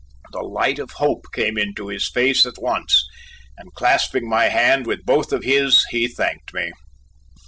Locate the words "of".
0.79-0.89, 5.31-5.43